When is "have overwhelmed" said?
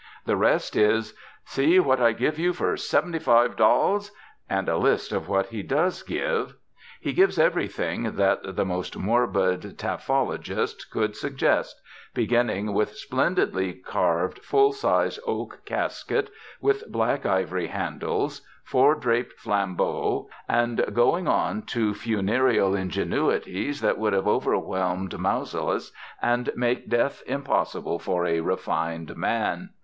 24.13-25.15